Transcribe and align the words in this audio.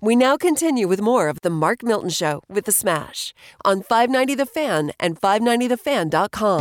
We 0.00 0.14
now 0.14 0.36
continue 0.36 0.86
with 0.86 1.00
more 1.00 1.26
of 1.26 1.40
The 1.40 1.50
Mark 1.50 1.82
Milton 1.82 2.10
Show 2.10 2.44
with 2.48 2.66
The 2.66 2.72
Smash 2.72 3.34
on 3.64 3.82
590 3.82 4.36
The 4.36 4.46
Fan 4.46 4.92
and 5.00 5.20
590TheFan.com. 5.20 6.60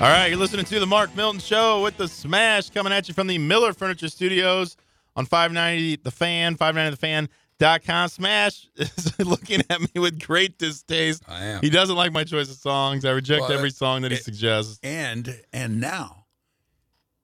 All 0.00 0.08
right, 0.08 0.28
you're 0.28 0.38
listening 0.38 0.64
to 0.64 0.80
the 0.80 0.86
Mark 0.86 1.14
Milton 1.14 1.38
Show 1.38 1.82
with 1.82 1.98
the 1.98 2.08
Smash 2.08 2.70
coming 2.70 2.94
at 2.94 3.08
you 3.08 3.14
from 3.14 3.26
the 3.26 3.36
Miller 3.36 3.74
Furniture 3.74 4.08
Studios 4.08 4.78
on 5.16 5.26
590 5.26 5.96
The 5.96 6.10
Fan, 6.10 7.28
590TheFan.com. 7.58 8.08
Smash 8.08 8.68
is 8.76 9.18
looking 9.18 9.62
at 9.70 9.80
me 9.80 10.00
with 10.00 10.24
great 10.24 10.58
distaste. 10.58 11.22
I 11.28 11.44
am. 11.44 11.60
He 11.60 11.70
doesn't 11.70 11.96
like 11.96 12.12
my 12.12 12.24
choice 12.24 12.50
of 12.50 12.56
songs. 12.56 13.04
I 13.04 13.10
reject 13.10 13.42
Well, 13.42 13.52
every 13.52 13.70
song 13.70 14.02
that 14.02 14.10
he 14.10 14.16
suggests. 14.18 14.78
And 14.82 15.40
and 15.52 15.80
now 15.80 16.26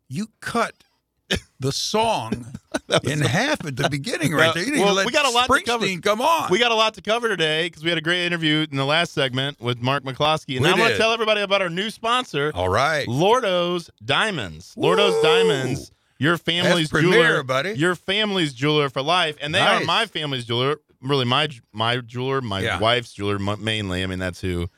you 0.09 0.29
cut 0.41 0.75
the 1.61 1.73
song 1.73 2.47
in 3.05 3.21
half 3.21 3.65
at 3.65 3.77
the 3.77 3.89
beginning 3.89 4.33
right 4.33 4.53
there. 4.53 4.65
You 4.65 4.73
didn't 4.73 4.85
well, 4.85 4.95
let 4.95 5.07
we 5.07 5.13
got 5.13 5.25
a 5.25 5.31
lot 5.31 5.49
to 5.49 5.63
cover. 5.63 5.87
Springsteen 5.87 6.03
come 6.03 6.21
on. 6.21 6.51
We 6.51 6.59
got 6.59 6.73
a 6.73 6.75
lot 6.75 6.95
to 6.95 7.03
cover 7.03 7.29
today 7.29 7.67
because 7.67 7.83
we 7.83 7.89
had 7.89 7.99
a 7.99 8.03
great 8.03 8.27
interview 8.27 8.67
in 8.71 8.77
the 8.77 8.85
last 8.85 9.13
segment 9.13 9.61
with 9.61 9.81
Mark 9.81 10.05
McCloskey. 10.05 10.57
And 10.57 10.65
We 10.65 10.71
I 10.71 10.79
want 10.79 10.93
to 10.93 10.99
tell 10.99 11.13
everybody 11.13 11.41
about 11.41 11.63
our 11.63 11.71
new 11.71 11.89
sponsor, 11.91 12.53
All 12.55 12.69
right. 12.69 13.09
Lordo's 13.09 13.91
Diamonds. 14.05 14.75
Lordo's 14.77 15.15
Woo! 15.15 15.23
Diamonds, 15.23 15.91
your 16.23 16.37
family's 16.39 16.89
premier, 16.89 17.13
jeweler, 17.13 17.43
buddy. 17.43 17.71
Your 17.73 17.95
family's 17.95 18.53
jeweler 18.55 18.89
for 18.89 19.03
life, 19.03 19.37
and 19.41 19.55
they 19.55 19.61
are 19.61 19.85
my 19.85 20.07
family's 20.07 20.45
jeweler. 20.45 20.77
Really, 21.01 21.25
my 21.25 21.49
my 21.73 21.97
jeweler, 21.99 22.41
my 22.41 22.61
Yeah. 22.61 22.79
wife's 22.79 23.13
jeweler 23.13 23.39
mainly. 23.57 24.03
I 24.03 24.07
mean, 24.07 24.19
that's 24.19 24.41
who 24.41 24.69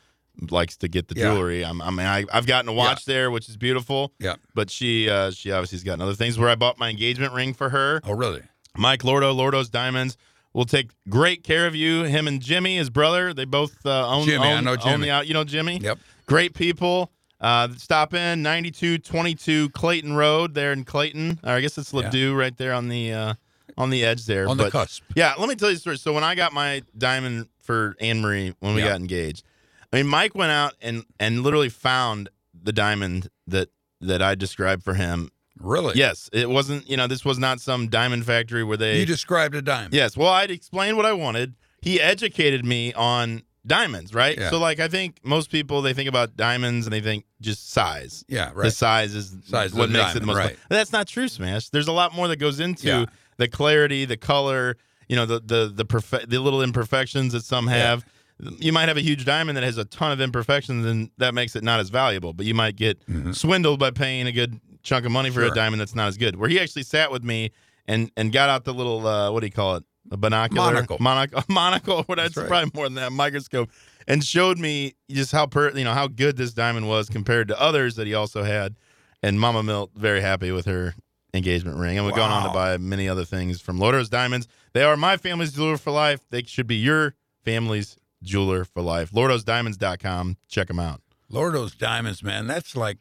likes 0.49 0.75
to 0.77 0.87
get 0.87 1.07
the 1.07 1.15
Yeah. 1.15 1.33
jewelry. 1.33 1.63
I'm, 1.63 1.81
I 1.81 1.89
mean, 1.91 2.05
I, 2.07 2.25
I've 2.33 2.45
gotten 2.47 2.67
a 2.67 2.73
watch 2.73 3.05
there, 3.05 3.29
which 3.31 3.47
is 3.47 3.57
beautiful. 3.57 4.11
Yeah. 4.19 4.35
But 4.53 4.69
she 4.71 5.09
uh, 5.09 5.31
she 5.31 5.51
obviously's 5.51 5.83
gotten 5.83 6.01
other 6.01 6.15
things. 6.15 6.37
Where 6.39 6.49
I 6.49 6.55
bought 6.55 6.77
my 6.79 6.89
engagement 6.89 7.33
ring 7.33 7.53
for 7.53 7.69
her. 7.69 8.01
Oh, 8.03 8.13
really? 8.13 8.41
Mike 8.77 9.03
Lordo, 9.03 9.31
Lordo's 9.33 9.69
Diamonds 9.69 10.17
will 10.53 10.65
take 10.65 10.91
great 11.07 11.43
care 11.43 11.67
of 11.67 11.75
you. 11.75 12.03
Him 12.03 12.27
and 12.27 12.41
Jimmy, 12.41 12.75
his 12.77 12.89
brother, 12.89 13.33
they 13.33 13.45
both 13.45 13.85
uh, 13.85 14.07
own, 14.09 14.25
Jimmy, 14.25 14.45
I 14.47 14.57
own, 14.57 14.63
know 14.65 14.71
own 14.71 14.77
Jimmy. 14.79 15.05
the 15.05 15.11
out. 15.11 15.27
You 15.27 15.33
know 15.33 15.43
Jimmy? 15.43 15.77
Yep. 15.79 15.99
Great 16.25 16.53
people. 16.53 17.11
Uh, 17.41 17.67
stop 17.77 18.13
in 18.13 18.41
9222 18.41 19.69
Clayton 19.69 20.13
Road 20.15 20.53
there 20.53 20.71
in 20.71 20.83
Clayton. 20.83 21.39
Or 21.43 21.51
I 21.51 21.61
guess 21.61 21.77
it's 21.77 21.93
Yeah. 21.93 22.01
Ladue 22.03 22.37
right 22.37 22.55
there 22.57 22.73
on 22.73 22.87
the 22.89 23.11
uh, 23.13 23.33
on 23.77 23.89
the 23.89 24.05
edge 24.05 24.25
there. 24.25 24.47
On 24.47 24.57
the 24.57 24.69
cusp. 24.71 25.03
Yeah, 25.15 25.33
let 25.37 25.49
me 25.49 25.55
tell 25.55 25.69
you 25.69 25.75
a 25.75 25.79
story. 25.79 25.97
So 25.97 26.13
when 26.13 26.23
I 26.23 26.35
got 26.35 26.53
my 26.53 26.81
diamond 26.97 27.47
for 27.59 27.95
Anne 27.99 28.21
Marie 28.21 28.53
when 28.59 28.73
we 28.75 28.81
Yeah. 28.81 28.89
got 28.89 28.99
engaged, 29.01 29.43
I 29.91 29.97
mean 29.97 30.07
Mike 30.07 30.33
went 30.35 30.51
out 30.51 30.73
and 30.81 31.03
and 31.19 31.43
literally 31.43 31.69
found 31.69 32.29
the 32.63 32.71
diamond 32.73 33.29
that 33.47 33.69
that 34.01 34.21
I 34.21 34.35
described 34.35 34.83
for 34.83 34.93
him. 34.93 35.29
Really? 35.59 35.93
Yes, 35.95 36.29
it 36.33 36.49
wasn't. 36.49 36.89
You 36.89 36.97
know, 36.97 37.07
this 37.07 37.23
was 37.23 37.39
not 37.39 37.59
some 37.61 37.87
diamond 37.87 38.25
factory 38.25 38.63
where 38.63 38.75
they. 38.77 38.99
You 38.99 39.05
described 39.05 39.55
a 39.55 39.61
diamond. 39.61 39.93
Yes. 39.93 40.17
Well, 40.17 40.29
I'd 40.29 40.51
explained 40.51 40.97
what 40.97 41.05
I 41.05 41.13
wanted. 41.13 41.55
He 41.81 42.01
educated 42.01 42.65
me 42.65 42.91
on 42.93 43.43
diamonds, 43.65 44.13
right? 44.13 44.37
Yeah. 44.37 44.49
So, 44.49 44.59
like, 44.59 44.79
I 44.79 44.87
think 44.87 45.19
most 45.23 45.49
people 45.51 45.81
they 45.81 45.93
think 45.93 46.09
about 46.09 46.35
diamonds 46.37 46.85
and 46.85 46.93
they 46.93 47.01
think 47.01 47.25
just 47.41 47.71
size. 47.71 48.23
Yeah, 48.27 48.51
right. 48.53 48.65
The 48.65 48.71
size 48.71 49.13
is 49.15 49.35
Size 49.45 49.73
what 49.73 49.89
makes 49.89 50.15
it 50.15 50.19
the 50.19 50.25
most. 50.27 50.37
right. 50.37 50.57
That's 50.69 50.91
not 50.91 51.07
true, 51.07 51.27
Smash. 51.27 51.69
There's 51.69 51.87
a 51.87 51.91
lot 51.93 52.13
more 52.13 52.27
that 52.27 52.37
goes 52.37 52.59
into 52.59 52.87
Yeah. 52.87 53.05
the 53.37 53.47
clarity, 53.47 54.05
the 54.05 54.17
color. 54.17 54.77
You 55.07 55.15
know, 55.15 55.25
the 55.25 55.39
the 55.39 55.71
the 55.73 55.85
perfe- 55.85 56.27
the 56.29 56.39
little 56.39 56.61
imperfections 56.63 57.33
that 57.33 57.43
some 57.43 57.67
have. 57.67 58.03
Yeah. 58.41 58.49
You 58.59 58.73
might 58.73 58.89
have 58.89 58.97
a 58.97 59.01
huge 59.01 59.23
diamond 59.23 59.55
that 59.55 59.63
has 59.63 59.77
a 59.77 59.85
ton 59.85 60.11
of 60.11 60.19
imperfections, 60.19 60.85
and 60.85 61.09
that 61.19 61.33
makes 61.33 61.55
it 61.55 61.63
not 61.63 61.79
as 61.79 61.89
valuable. 61.89 62.33
But 62.33 62.45
you 62.45 62.53
might 62.53 62.75
get 62.75 62.99
swindled 63.31 63.79
by 63.79 63.91
paying 63.91 64.27
a 64.27 64.31
good 64.31 64.59
chunk 64.83 65.05
of 65.05 65.11
money 65.11 65.29
for 65.29 65.39
Mm-hmm. 65.39 65.45
Sure. 65.47 65.51
a 65.53 65.55
diamond 65.55 65.79
that's 65.79 65.95
not 65.95 66.07
as 66.09 66.17
good. 66.17 66.35
Where 66.35 66.49
he 66.49 66.59
actually 66.59 66.83
sat 66.83 67.11
with 67.11 67.23
me 67.23 67.51
and 67.87 68.11
and 68.17 68.31
got 68.33 68.49
out 68.49 68.65
the 68.65 68.73
little 68.73 69.05
uh, 69.07 69.31
what 69.31 69.39
do 69.41 69.45
you 69.45 69.51
call 69.53 69.75
it? 69.77 69.83
A 70.11 70.17
binocular, 70.17 70.71
Monocle. 70.73 70.97
monocle, 70.99 71.43
monocle. 71.49 72.03
What 72.03 72.17
that's 72.17 72.37
right. 72.37 72.47
probably 72.47 72.71
more 72.75 72.85
than 72.85 72.95
that 72.95 73.11
microscope, 73.11 73.69
and 74.07 74.23
showed 74.23 74.59
me 74.59 74.93
just 75.09 75.31
how 75.31 75.47
per 75.47 75.71
you 75.71 75.83
know 75.83 75.93
how 75.93 76.07
good 76.07 76.37
this 76.37 76.53
diamond 76.53 76.87
was 76.87 77.09
compared 77.09 77.47
to 77.47 77.59
others 77.59 77.95
that 77.95 78.05
he 78.05 78.13
also 78.13 78.43
had. 78.43 78.75
And 79.23 79.39
Mama 79.39 79.63
Milt 79.63 79.91
very 79.95 80.21
happy 80.21 80.51
with 80.51 80.65
her 80.67 80.93
engagement 81.33 81.77
ring, 81.77 81.97
and 81.97 82.05
we've 82.05 82.15
gone 82.15 82.31
on 82.31 82.43
to 82.47 82.53
buy 82.53 82.77
many 82.77 83.09
other 83.09 83.25
things 83.25 83.59
from 83.59 83.79
Lordo's 83.79 84.09
Diamonds. 84.09 84.47
They 84.73 84.83
are 84.83 84.95
my 84.95 85.17
family's 85.17 85.53
jeweler 85.53 85.77
for 85.77 85.91
life. 85.91 86.21
They 86.29 86.43
should 86.43 86.67
be 86.67 86.75
your 86.75 87.15
family's 87.43 87.97
jeweler 88.21 88.63
for 88.63 88.81
life. 88.83 89.11
LordosDiamonds.com. 89.11 90.37
Check 90.47 90.67
them 90.67 90.79
out. 90.79 91.01
Lordo's 91.29 91.73
Diamonds, 91.75 92.23
man. 92.23 92.45
That's 92.47 92.75
like 92.75 92.97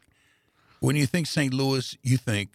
when 0.80 0.96
you 0.96 1.06
think 1.06 1.26
St. 1.26 1.52
Louis, 1.52 1.96
you 2.02 2.16
think 2.16 2.50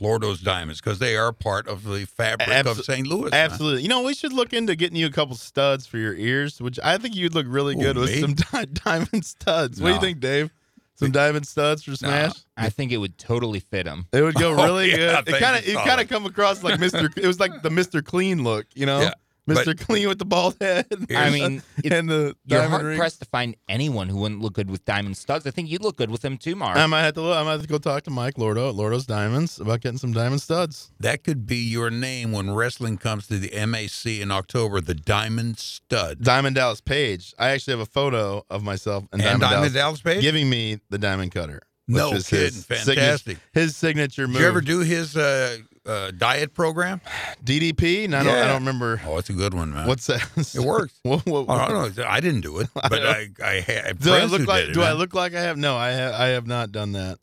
Lordo's 0.00 0.40
Diamonds 0.40 0.80
because 0.80 0.98
they 0.98 1.16
are 1.16 1.32
part 1.32 1.68
of 1.68 1.84
the 1.84 2.06
fabric 2.06 2.48
Abso- 2.48 2.78
of 2.78 2.84
St. 2.84 3.06
Louis. 3.06 3.30
man. 3.30 3.34
Absolutely. 3.34 3.82
You 3.82 3.88
know, 3.88 4.02
we 4.02 4.14
should 4.14 4.32
look 4.32 4.52
into 4.52 4.74
getting 4.74 4.96
you 4.96 5.06
a 5.06 5.10
couple 5.10 5.36
studs 5.36 5.86
for 5.86 5.98
your 5.98 6.14
ears, 6.14 6.60
which 6.60 6.78
I 6.82 6.98
think 6.98 7.14
you'd 7.14 7.34
look 7.34 7.46
really 7.48 7.74
Ooh, 7.74 7.78
good 7.82 7.96
with 7.96 8.10
me? 8.10 8.20
some 8.20 8.34
di- 8.34 8.64
diamond 8.72 9.24
studs. 9.24 9.80
What 9.80 9.88
do 9.88 9.94
you 9.94 10.00
think, 10.00 10.20
Dave? 10.20 10.50
Some 10.94 11.10
diamond 11.10 11.46
studs 11.48 11.82
for 11.82 11.96
Smash? 11.96 12.32
I 12.56 12.68
think 12.68 12.92
it 12.92 12.98
would 12.98 13.18
totally 13.18 13.58
fit 13.60 13.86
him. 13.86 14.06
It 14.12 14.22
would 14.22 14.34
go 14.36 14.52
Oh, 14.58 14.64
really 14.64 14.90
yeah, 14.90 15.22
good. 15.22 15.34
It 15.34 15.40
kind 15.40 15.56
of 15.56 15.66
it 15.66 15.74
kind 15.74 16.00
of 16.00 16.08
come 16.08 16.26
across 16.26 16.62
like 16.62 16.78
Mr. 16.78 17.10
It 17.18 17.26
was 17.26 17.40
like 17.40 17.62
the 17.62 17.70
Mr. 17.70 18.04
Clean 18.04 18.44
look, 18.44 18.66
you 18.74 18.86
know? 18.86 19.00
Yeah, 19.00 19.14
Mr. 19.48 19.64
but- 19.66 19.78
Clean 19.80 20.06
with 20.08 20.18
the 20.20 20.24
bald 20.24 20.56
head. 20.60 20.86
I 21.14 21.30
mean, 21.30 21.62
it- 21.82 21.92
and 21.92 22.08
the 22.08 22.36
You're 22.46 22.60
diamond 22.60 22.70
hard 22.70 22.84
ring. 22.84 22.98
pressed 22.98 23.18
to 23.20 23.24
find 23.26 23.56
anyone 23.68 24.08
who 24.08 24.18
wouldn't 24.18 24.40
look 24.40 24.52
good 24.52 24.70
with 24.70 24.84
diamond 24.84 25.16
studs. 25.16 25.46
I 25.46 25.50
think 25.50 25.68
you'd 25.68 25.82
look 25.82 25.96
good 25.96 26.10
with 26.10 26.22
them 26.22 26.38
too, 26.38 26.54
Mark. 26.54 26.76
I 26.76 26.86
might 26.86 27.02
have 27.02 27.14
to 27.14 27.22
look, 27.22 27.36
I 27.36 27.42
might 27.42 27.52
have 27.52 27.62
to 27.62 27.66
go 27.68 27.78
talk 27.78 28.04
to 28.04 28.10
Mike 28.10 28.38
Lordo 28.38 28.68
at 28.68 28.74
Lordo's 28.76 29.04
Diamonds 29.06 29.58
about 29.58 29.80
getting 29.80 29.98
some 29.98 30.12
diamond 30.12 30.40
studs. 30.42 30.92
That 31.00 31.24
could 31.24 31.44
be 31.46 31.56
your 31.56 31.90
name 31.90 32.30
when 32.30 32.52
wrestling 32.54 32.98
comes 32.98 33.26
to 33.26 33.38
the 33.38 33.50
MAC 33.66 34.06
in 34.20 34.30
October, 34.30 34.80
the 34.80 34.94
Diamond 34.94 35.58
Stud. 35.58 36.22
Diamond 36.22 36.54
Dallas 36.54 36.80
Page. 36.80 37.34
I 37.38 37.48
actually 37.50 37.72
have 37.72 37.80
a 37.80 37.86
photo 37.90 38.44
of 38.48 38.62
myself 38.62 39.04
and, 39.12 39.20
And 39.20 39.40
Diamond, 39.40 39.40
Diamond 39.42 39.74
Dallas, 39.74 40.00
Dallas 40.00 40.00
Page? 40.02 40.22
giving 40.22 40.48
me 40.48 40.78
the 40.90 40.98
diamond 40.98 41.32
cutter. 41.32 41.62
which 41.86 41.96
No 41.96 42.10
kidding. 42.12 42.20
his 42.46 42.64
signa- 42.66 42.84
Fantastic. 42.94 43.38
his 43.52 43.74
signature 43.76 44.28
move. 44.28 44.34
Did 44.36 44.42
you 44.42 44.46
ever 44.48 44.60
do 44.60 44.78
his 44.80 45.16
uh, 45.16 45.56
uh, 45.86 46.10
diet 46.12 46.54
program? 46.54 47.00
DDP? 47.44 48.08
No, 48.08 48.18
I, 48.18 48.22
don't, 48.24 48.34
I 48.34 48.46
don't 48.46 48.60
remember. 48.60 49.00
Oh, 49.06 49.18
it's 49.18 49.30
a 49.30 49.32
good 49.34 49.54
one, 49.54 49.72
man. 49.72 49.86
What's 49.86 50.06
that? 50.06 50.22
It 50.36 50.60
works. 50.64 50.98
what, 51.02 51.24
what, 51.26 51.46
Oh, 51.48 51.52
I 51.52 51.68
don't 51.68 51.96
know. 51.96 52.04
I 52.06 52.20
didn't 52.20 52.42
do 52.42 52.58
it, 52.60 52.68
but 52.74 52.92
I, 53.06 53.28
I 53.44 53.52
had 53.60 53.98
do 53.98 54.12
I 54.12 54.24
look 54.24 54.40
who 54.42 54.46
like? 54.46 54.60
did 54.62 54.70
it, 54.70 54.74
do 54.74 54.82
I 54.82 54.92
look 54.92 55.14
like 55.14 55.34
I 55.34 55.40
have? 55.40 55.56
No, 55.56 55.76
I 55.76 55.90
have. 55.90 56.14
I 56.14 56.26
have 56.28 56.46
not 56.46 56.72
done 56.72 56.92
that. 56.92 57.18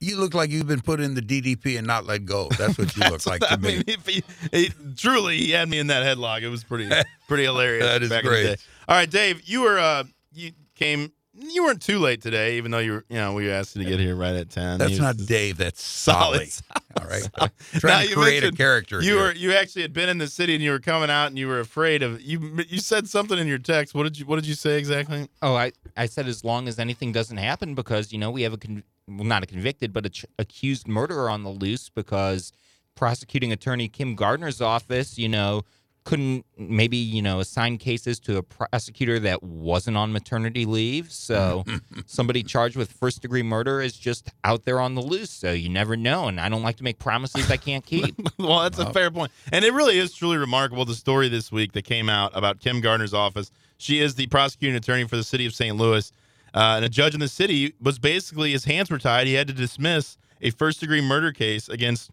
You 0.00 0.18
look 0.18 0.34
like 0.34 0.50
you've 0.50 0.66
been 0.66 0.82
put 0.82 1.00
in 1.00 1.14
the 1.14 1.22
DDP 1.22 1.78
and 1.78 1.86
not 1.86 2.04
let 2.04 2.26
go. 2.26 2.48
That's 2.58 2.76
what 2.76 2.94
you 2.94 3.02
look 3.10 3.26
like 3.26 3.42
I 3.42 3.56
to 3.56 3.60
me. 3.60 3.68
mean, 3.76 3.84
if 3.86 4.06
he, 4.06 4.22
he, 4.52 4.70
truly, 4.96 5.38
he 5.38 5.50
had 5.52 5.68
me 5.68 5.78
in 5.78 5.86
that 5.86 6.04
headlock. 6.04 6.42
It 6.42 6.48
was 6.50 6.62
pretty, 6.62 6.90
pretty 7.26 7.44
hilarious. 7.44 7.86
That 7.86 8.02
is 8.02 8.10
back 8.10 8.22
great. 8.24 8.58
All 8.86 8.96
right, 8.96 9.10
Dave, 9.10 9.40
you 9.48 9.62
were, 9.62 9.78
uh, 9.78 10.04
you 10.34 10.52
came, 10.74 11.10
you 11.36 11.64
weren't 11.64 11.82
too 11.82 11.98
late 11.98 12.22
today, 12.22 12.56
even 12.56 12.70
though 12.70 12.78
you 12.78 12.92
were, 12.92 13.04
you 13.08 13.16
know, 13.16 13.32
we 13.34 13.50
asked 13.50 13.74
you 13.74 13.82
to 13.84 13.90
get 13.90 13.98
here 13.98 14.14
right 14.14 14.34
at 14.34 14.50
ten. 14.50 14.78
That's 14.78 14.98
not 14.98 15.16
Dave. 15.16 15.56
That's 15.56 15.82
solid. 15.82 16.48
Solid. 16.50 16.62
All 17.00 17.06
right. 17.06 17.28
Now, 17.38 17.48
Trying 17.80 18.04
to 18.04 18.10
you 18.10 18.16
create 18.16 18.44
a 18.44 18.52
character. 18.52 19.02
You 19.02 19.14
here. 19.14 19.22
were, 19.22 19.32
you 19.32 19.52
actually 19.52 19.82
had 19.82 19.92
been 19.92 20.08
in 20.08 20.18
the 20.18 20.28
city 20.28 20.54
and 20.54 20.62
you 20.62 20.70
were 20.70 20.78
coming 20.78 21.10
out 21.10 21.26
and 21.26 21.38
you 21.38 21.48
were 21.48 21.60
afraid 21.60 22.02
of 22.02 22.20
you. 22.22 22.62
You 22.68 22.78
said 22.78 23.08
something 23.08 23.36
in 23.38 23.48
your 23.48 23.58
text. 23.58 23.94
What 23.94 24.04
did 24.04 24.18
you, 24.18 24.26
what 24.26 24.36
did 24.36 24.46
you 24.46 24.54
say 24.54 24.78
exactly? 24.78 25.28
oh, 25.42 25.54
I, 25.54 25.72
I 25.96 26.06
said 26.06 26.28
as 26.28 26.44
long 26.44 26.68
as 26.68 26.78
anything 26.78 27.10
doesn't 27.12 27.36
happen 27.36 27.74
because, 27.74 28.12
you 28.12 28.18
know, 28.18 28.30
we 28.30 28.42
have 28.42 28.52
a, 28.52 28.58
con- 28.58 28.84
well, 29.08 29.24
not 29.24 29.42
a 29.42 29.46
convicted, 29.46 29.92
but 29.92 30.06
a 30.06 30.10
ch- 30.10 30.26
accused 30.38 30.86
murderer 30.86 31.28
on 31.28 31.42
the 31.42 31.50
loose 31.50 31.88
because 31.88 32.52
prosecuting 32.94 33.50
attorney 33.50 33.88
Kim 33.88 34.14
Gardner's 34.14 34.60
office, 34.60 35.18
you 35.18 35.28
know, 35.28 35.62
couldn't 36.04 36.44
maybe, 36.58 36.96
you 36.96 37.22
know, 37.22 37.40
assign 37.40 37.78
cases 37.78 38.20
to 38.20 38.36
a 38.36 38.42
prosecutor 38.42 39.18
that 39.20 39.42
wasn't 39.42 39.96
on 39.96 40.12
maternity 40.12 40.66
leave. 40.66 41.10
So 41.10 41.64
somebody 42.06 42.42
charged 42.42 42.76
with 42.76 42.92
first 42.92 43.22
degree 43.22 43.42
murder 43.42 43.80
is 43.80 43.94
just 43.94 44.30
out 44.44 44.64
there 44.64 44.80
on 44.80 44.94
the 44.94 45.00
loose. 45.00 45.30
So 45.30 45.52
you 45.52 45.70
never 45.70 45.96
know. 45.96 46.28
And 46.28 46.40
I 46.40 46.48
don't 46.48 46.62
like 46.62 46.76
to 46.76 46.84
make 46.84 46.98
promises 46.98 47.50
I 47.50 47.56
can't 47.56 47.84
keep. 47.84 48.14
well, 48.38 48.60
that's 48.60 48.78
a 48.78 48.92
fair 48.92 49.10
point. 49.10 49.32
And 49.50 49.64
it 49.64 49.72
really 49.72 49.98
is 49.98 50.12
truly 50.12 50.36
remarkable 50.36 50.84
the 50.84 50.94
story 50.94 51.28
this 51.28 51.50
week 51.50 51.72
that 51.72 51.82
came 51.82 52.10
out 52.10 52.32
about 52.34 52.60
Kim 52.60 52.80
Gardner's 52.80 53.14
office. 53.14 53.50
She 53.78 54.00
is 54.00 54.14
the 54.14 54.26
prosecuting 54.26 54.76
attorney 54.76 55.08
for 55.08 55.16
the 55.16 55.24
city 55.24 55.46
of 55.46 55.54
St. 55.54 55.74
Louis. 55.74 56.12
Uh, 56.52 56.74
and 56.76 56.84
a 56.84 56.88
judge 56.88 57.14
in 57.14 57.20
the 57.20 57.28
city 57.28 57.74
was 57.80 57.98
basically, 57.98 58.52
his 58.52 58.64
hands 58.64 58.90
were 58.90 58.98
tied. 58.98 59.26
He 59.26 59.34
had 59.34 59.48
to 59.48 59.54
dismiss 59.54 60.18
a 60.40 60.50
first 60.50 60.80
degree 60.80 61.00
murder 61.00 61.32
case 61.32 61.68
against 61.68 62.10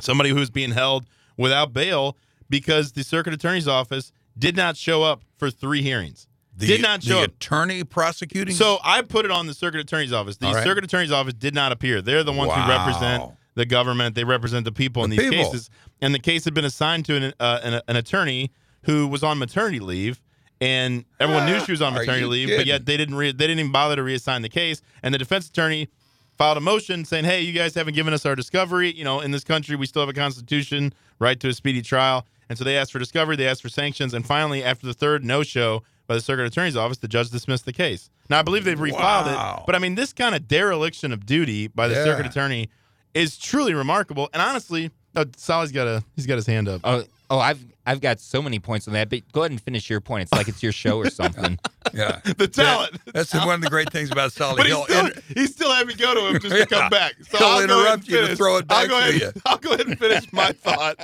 somebody 0.00 0.30
who 0.30 0.36
was 0.36 0.50
being 0.50 0.72
held 0.72 1.06
without 1.36 1.72
bail 1.72 2.16
because 2.50 2.92
the 2.92 3.02
circuit 3.02 3.32
attorney's 3.32 3.66
office 3.68 4.12
did 4.38 4.56
not 4.56 4.76
show 4.76 5.02
up 5.02 5.22
for 5.38 5.50
three 5.50 5.80
hearings. 5.82 6.26
the, 6.56 6.66
did 6.66 6.82
not 6.82 7.02
show 7.02 7.20
the 7.20 7.24
up. 7.24 7.30
attorney 7.30 7.84
prosecuting. 7.84 8.54
So 8.54 8.78
I 8.84 9.00
put 9.02 9.24
it 9.24 9.30
on 9.30 9.46
the 9.46 9.54
circuit 9.54 9.80
attorney's 9.80 10.12
office. 10.12 10.36
The 10.36 10.46
right. 10.48 10.62
circuit 10.64 10.84
attorney's 10.84 11.12
office 11.12 11.32
did 11.34 11.54
not 11.54 11.72
appear. 11.72 12.02
They're 12.02 12.22
the 12.24 12.32
ones 12.32 12.52
who 12.52 12.68
represent 12.68 13.32
the 13.54 13.64
government. 13.64 14.14
They 14.14 14.24
represent 14.24 14.64
the 14.64 14.72
people 14.72 15.04
in 15.04 15.10
The 15.10 15.16
these 15.16 15.30
people. 15.30 15.44
cases. 15.46 15.70
And 16.02 16.14
the 16.14 16.18
case 16.18 16.44
had 16.44 16.54
been 16.54 16.64
assigned 16.64 17.04
to 17.06 17.16
an, 17.16 17.32
uh, 17.40 17.60
an, 17.62 17.80
an 17.88 17.96
attorney 17.96 18.50
who 18.84 19.06
was 19.06 19.22
on 19.22 19.38
maternity 19.38 19.80
leave. 19.80 20.20
and 20.60 21.04
everyone 21.18 21.46
knew 21.46 21.58
she 21.60 21.72
was 21.72 21.80
on 21.82 21.94
maternity 21.94 22.26
leave, 22.26 22.48
but 22.56 22.66
yet 22.66 22.84
they 22.86 22.96
didn't 22.96 23.14
re- 23.14 23.32
they 23.32 23.46
didn't 23.46 23.60
even 23.60 23.72
bother 23.72 23.96
to 23.96 24.02
reassign 24.02 24.42
the 24.42 24.48
case. 24.48 24.82
And 25.02 25.12
the 25.14 25.18
defense 25.18 25.48
attorney 25.48 25.88
filed 26.36 26.56
a 26.58 26.60
motion 26.60 27.04
saying, 27.04 27.24
"Hey, 27.24 27.40
you 27.42 27.52
guys 27.52 27.74
haven't 27.74 27.94
given 27.94 28.12
us 28.14 28.24
our 28.26 28.34
discovery. 28.36 28.92
You 28.94 29.04
know, 29.04 29.20
in 29.20 29.30
this 29.30 29.44
country, 29.44 29.74
we 29.76 29.86
still 29.86 30.02
have 30.02 30.08
a 30.08 30.14
constitution, 30.14 30.92
right 31.18 31.38
to 31.40 31.48
a 31.48 31.52
speedy 31.54 31.80
trial." 31.82 32.26
And 32.50 32.58
so 32.58 32.64
they 32.64 32.76
asked 32.76 32.90
for 32.92 32.98
discovery, 32.98 33.36
they 33.36 33.46
asked 33.46 33.62
for 33.62 33.68
sanctions, 33.68 34.12
and 34.12 34.26
finally, 34.26 34.62
after 34.64 34.84
the 34.86 34.92
third 34.92 35.24
no-show 35.24 35.84
by 36.08 36.16
the 36.16 36.20
circuit 36.20 36.44
attorney's 36.46 36.76
office, 36.76 36.98
the 36.98 37.06
judge 37.06 37.30
dismissed 37.30 37.64
the 37.64 37.72
case. 37.72 38.10
Now, 38.28 38.40
I 38.40 38.42
believe 38.42 38.64
they've 38.64 38.76
refiled 38.78 39.26
Wow. 39.26 39.58
it, 39.60 39.66
but 39.66 39.76
I 39.76 39.78
mean, 39.78 39.94
this 39.94 40.12
kind 40.12 40.34
of 40.34 40.48
dereliction 40.48 41.12
of 41.12 41.24
duty 41.24 41.68
by 41.68 41.86
the 41.86 41.94
Yeah. 41.94 42.04
circuit 42.04 42.26
attorney 42.26 42.68
is 43.14 43.38
truly 43.38 43.72
remarkable. 43.72 44.28
And 44.32 44.42
honestly, 44.42 44.90
oh, 45.14 45.26
Sally's 45.36 45.70
got 45.70 45.86
a 45.86 46.02
he's 46.16 46.26
got 46.26 46.36
his 46.36 46.46
hand 46.46 46.68
up. 46.68 46.80
Oh, 46.82 47.04
oh, 47.30 47.38
I've 47.38 47.64
I've 47.90 48.00
got 48.00 48.20
so 48.20 48.40
many 48.40 48.60
points 48.60 48.86
on 48.86 48.94
that, 48.94 49.10
but 49.10 49.20
go 49.32 49.40
ahead 49.40 49.50
and 49.50 49.60
finish 49.60 49.90
your 49.90 50.00
point. 50.00 50.22
It's 50.22 50.32
like 50.32 50.46
it's 50.46 50.62
your 50.62 50.70
show 50.70 50.98
or 50.98 51.10
something. 51.20 51.58
Yeah. 51.92 52.20
the 52.38 52.46
talent. 52.46 52.98
That's 53.12 53.34
one 53.34 53.56
of 53.56 53.60
the 53.62 53.68
great 53.68 53.90
things 53.92 54.12
about 54.12 54.32
Solid 54.32 54.58
But 54.58 54.66
he's 54.66 54.74
Hill. 54.76 54.84
still, 54.84 55.06
And- 55.06 55.22
he 55.36 55.46
still 55.46 55.72
had 55.72 55.86
me 55.88 55.94
go 55.94 56.14
to 56.14 56.26
him 56.28 56.40
just 56.40 56.54
to 56.54 56.66
come 56.66 56.88
back. 56.88 57.14
So 57.28 57.38
He'll 57.38 57.46
I'll 57.48 57.66
go 57.66 57.80
ahead 57.80 57.80
interrupt 57.80 57.98
and 58.02 58.08
you 58.08 58.16
to 58.18 58.22
finish. 58.26 58.38
throw 58.38 58.56
it 58.58 58.66
I'll 58.70 58.80
back 58.82 58.88
go 58.88 59.00
to 59.00 59.08
ahead, 59.08 59.20
you. 59.34 59.42
I'll 59.46 59.58
go 59.58 59.72
ahead 59.72 59.86
and 59.88 59.98
finish 59.98 60.32
my 60.32 60.52
thought. 60.52 60.96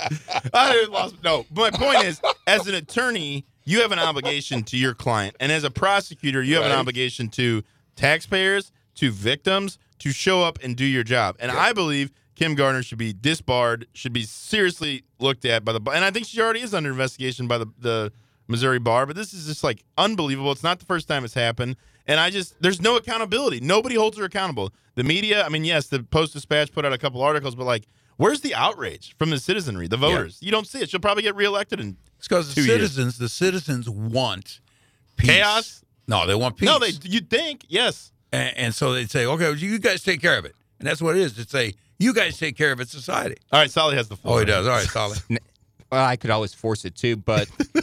I 0.53 0.71
didn't 0.71 0.91
lost 0.93 1.15
no. 1.23 1.45
But 1.51 1.77
my 1.77 1.85
point 1.93 2.05
is, 2.05 2.21
as 2.47 2.67
an 2.67 2.75
attorney, 2.75 3.45
you 3.65 3.81
have 3.81 3.91
an 3.91 3.99
obligation 3.99 4.63
to 4.63 4.77
your 4.77 4.93
client, 4.93 5.35
and 5.41 5.51
as 5.51 5.65
a 5.65 5.69
prosecutor, 5.71 6.41
you 6.41 6.55
have 6.55 6.63
an 6.65 6.71
obligation 6.71 7.27
to 7.31 7.63
taxpayers, 7.97 8.71
to 8.95 9.11
victims, 9.11 9.77
to 9.99 10.11
show 10.11 10.41
up 10.43 10.57
and 10.63 10.77
do 10.77 10.85
your 10.85 11.03
job. 11.03 11.35
And 11.39 11.51
I 11.51 11.73
believe 11.73 12.11
Kim 12.37 12.53
Gardner 12.53 12.83
should 12.83 12.99
be 12.99 13.13
disbarred, 13.13 13.87
should 13.93 14.13
be 14.13 14.21
seriously 14.21 15.03
looked 15.19 15.43
at 15.43 15.65
by 15.65 15.73
the 15.73 15.81
and 15.91 16.05
I 16.05 16.11
think 16.11 16.27
she 16.27 16.39
already 16.39 16.61
is 16.61 16.71
under 16.71 16.91
investigation 16.91 17.47
by 17.47 17.57
the 17.57 17.65
the 17.79 18.11
Missouri 18.47 18.77
bar. 18.77 19.07
But 19.07 19.15
this 19.15 19.33
is 19.33 19.47
just 19.47 19.63
like 19.63 19.83
unbelievable. 19.97 20.51
It's 20.51 20.61
not 20.63 20.77
the 20.77 20.85
first 20.85 21.07
time 21.07 21.25
it's 21.25 21.33
happened, 21.33 21.77
and 22.05 22.19
I 22.19 22.29
just 22.29 22.53
there's 22.61 22.79
no 22.79 22.95
accountability. 22.95 23.59
Nobody 23.59 23.95
holds 23.95 24.19
her 24.19 24.23
accountable. 24.25 24.71
The 24.93 25.03
media, 25.03 25.43
I 25.43 25.49
mean, 25.49 25.65
yes, 25.65 25.87
the 25.87 26.03
Post 26.03 26.33
Dispatch 26.33 26.71
put 26.71 26.85
out 26.85 26.93
a 26.93 26.99
couple 26.99 27.23
articles, 27.23 27.55
but 27.55 27.63
like, 27.65 27.85
where's 28.17 28.41
the 28.41 28.53
outrage 28.53 29.15
from 29.17 29.31
the 29.31 29.39
citizenry, 29.39 29.87
the 29.87 29.97
voters? 29.97 30.37
You 30.39 30.51
don't 30.51 30.67
see 30.67 30.79
it. 30.79 30.91
She'll 30.91 30.99
probably 30.99 31.23
get 31.23 31.35
reelected 31.35 31.79
in 31.79 31.97
It's 32.19 32.27
because 32.27 32.53
the 32.53 32.61
Two 32.61 32.67
years. 32.67 32.73
citizens, 32.93 33.17
the 33.17 33.29
citizens 33.29 33.89
want 33.89 34.59
peace. 35.15 35.31
chaos. 35.31 35.83
No, 36.07 36.27
they 36.27 36.35
want 36.35 36.55
peace. 36.55 36.69
No, 36.69 36.77
they 36.77 36.91
you 37.03 37.21
think 37.21 37.65
yes. 37.67 38.11
and, 38.31 38.55
and 38.57 38.75
so 38.75 38.93
they'd 38.93 39.09
say, 39.09 39.25
okay, 39.25 39.45
well, 39.45 39.55
you 39.55 39.79
guys 39.79 40.03
take 40.03 40.21
care 40.21 40.37
of 40.37 40.45
it, 40.45 40.53
and 40.79 40.87
that's 40.87 41.01
what 41.01 41.15
it 41.15 41.21
is. 41.23 41.39
It's 41.39 41.55
a 41.55 41.73
you 41.99 42.13
guys 42.13 42.37
take 42.37 42.57
care 42.57 42.71
of 42.71 42.79
it 42.79 42.89
society. 42.89 43.35
All 43.51 43.59
right, 43.59 43.71
Sally 43.71 43.95
has 43.95 44.07
the 44.07 44.15
floor. 44.15 44.35
Oh, 44.35 44.39
he 44.39 44.45
does. 44.45 44.65
All 44.67 44.73
right, 44.73 44.87
solid. 44.87 45.21
Well, 45.89 46.03
I 46.05 46.17
could 46.17 46.31
always 46.31 46.53
force 46.53 46.83
it 46.83 46.95
too, 46.95 47.15
but 47.15 47.49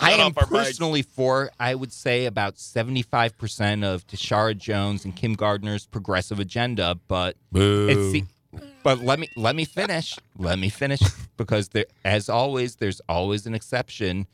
I 0.00 0.12
am 0.14 0.20
off 0.20 0.38
our 0.38 0.46
mics. 0.46 0.48
personally 0.48 1.02
for, 1.02 1.50
I 1.60 1.76
would 1.76 1.92
say, 1.92 2.26
about 2.26 2.56
75% 2.56 3.84
of 3.84 4.04
Tishaura 4.08 4.56
Jones 4.58 5.04
and 5.04 5.14
Kim 5.14 5.34
Gardner's 5.34 5.86
progressive 5.86 6.40
agenda. 6.40 6.98
But 7.06 7.36
it's 7.54 8.12
the, 8.12 8.24
but 8.82 8.98
let 8.98 9.20
me 9.20 9.28
let 9.36 9.54
me 9.54 9.64
finish. 9.64 10.18
Let 10.38 10.58
me 10.58 10.70
finish 10.70 11.00
because 11.36 11.68
there, 11.68 11.86
as 12.04 12.28
always, 12.28 12.74
there's 12.76 13.00
always 13.08 13.46
an 13.46 13.54
exception. 13.54 14.26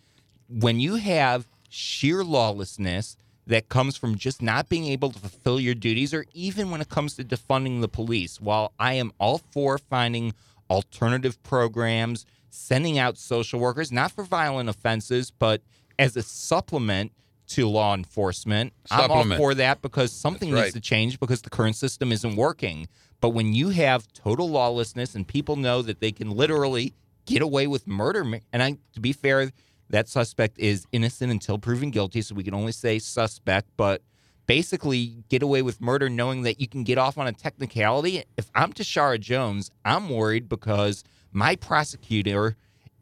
When 0.49 0.81
you 0.81 0.95
have 0.95 1.47
sheer 1.69 2.25
lawlessness 2.25 3.19
that 3.47 3.69
comes 3.69 3.97
from 3.97 4.17
just 4.17 4.41
not 4.41 4.69
being 4.69 4.87
able 4.87 5.11
to 5.11 5.19
fulfill 5.19 5.61
your 5.61 5.75
duties, 5.75 6.15
or 6.15 6.25
even 6.33 6.71
when 6.71 6.81
it 6.81 6.89
comes 6.89 7.15
to 7.17 7.25
defunding 7.25 7.81
the 7.81 7.89
police, 7.89 8.41
while 8.41 8.73
I 8.79 8.95
am 8.95 9.13
all 9.19 9.39
for 9.39 9.79
finding 9.79 10.33
alternative 10.71 11.43
programs, 11.43 12.25
sending 12.51 12.99
out 12.99 13.19
social 13.19 13.61
workers, 13.61 13.93
not 13.93 14.13
for 14.13 14.25
violent 14.25 14.69
offenses, 14.69 15.31
but 15.31 15.61
as 15.99 16.17
a 16.17 16.23
supplement 16.23 17.13
to 17.49 17.69
law 17.69 17.95
enforcement, 17.95 18.73
I'm 18.91 19.11
all 19.11 19.25
for 19.37 19.55
that 19.55 19.83
because 19.83 20.11
something 20.13 20.51
needs 20.63 20.73
to 20.73 20.81
change 20.81 21.21
because 21.21 21.43
the 21.43 21.51
current 21.51 21.77
system 21.77 22.13
isn't 22.13 22.37
working. 22.37 22.89
But 23.21 23.31
when 23.31 23.53
you 23.53 23.69
have 23.71 24.11
total 24.13 24.49
lawlessness 24.49 25.15
and 25.15 25.27
people 25.29 25.57
know 25.57 25.83
that 25.83 26.01
they 26.01 26.13
can 26.13 26.31
literally 26.31 26.95
get 27.27 27.43
away 27.43 27.67
with 27.67 27.87
murder, 27.87 28.23
and 28.53 28.63
I, 28.63 28.79
to 28.95 29.01
be 29.01 29.13
fair, 29.13 29.53
that 29.91 30.09
suspect 30.09 30.59
is 30.59 30.87
innocent 30.93 31.31
until 31.31 31.59
proven 31.59 31.91
guilty, 31.91 32.23
so 32.23 32.35
we 32.35 32.45
can 32.45 32.55
only 32.55 32.73
say 32.73 32.99
suspect, 32.99 33.69
but 33.77 34.03
basically 34.47 35.25
get 35.29 35.43
away 35.43 35.63
with 35.63 35.81
murder 35.81 36.09
knowing 36.11 36.43
that 36.43 36.61
you 36.61 36.69
can 36.69 36.85
get 36.85 36.99
off 36.99 37.17
on 37.17 37.27
a 37.27 37.33
technicality. 37.33 38.23
If 38.37 38.51
I'm 38.55 38.73
Tishaura 38.73 39.19
Jones, 39.21 39.71
I'm 39.85 40.09
worried 40.11 40.49
because 40.49 41.03
my 41.33 41.57
prosecutor 41.57 42.57